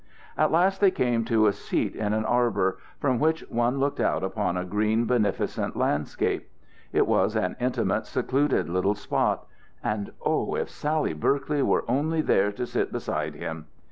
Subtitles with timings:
[0.35, 4.23] At last they came to a seat in an arbour, from which one looked out
[4.23, 6.49] upon a green beneficent landscape.
[6.91, 9.45] It was an intimate secluded little spot
[9.83, 13.67] and oh, if Sally Berkeley were only there to sit beside him!